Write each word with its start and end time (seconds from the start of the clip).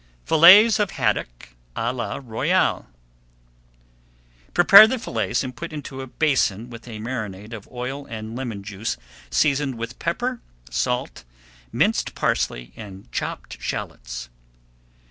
FILLETS 0.25 0.79
OF 0.79 0.89
HADDOCK 0.93 1.49
À 1.75 1.93
LA 1.95 2.19
ROYALE 2.23 2.87
Prepare 4.55 4.87
the 4.87 4.97
fillets 4.97 5.43
and 5.43 5.55
put 5.55 5.71
into 5.71 6.01
a 6.01 6.07
basin 6.07 6.71
with 6.71 6.87
a 6.87 6.97
marinade 6.97 7.53
of 7.53 7.67
oil 7.71 8.07
and 8.07 8.35
lemon 8.35 8.63
juice, 8.63 8.97
seasoned 9.29 9.75
with 9.77 9.99
pepper, 9.99 10.41
salt, 10.71 11.23
minced 11.71 12.15
parsley 12.15 12.73
and 12.75 13.11
chopped 13.11 13.61
shallots. 13.61 14.29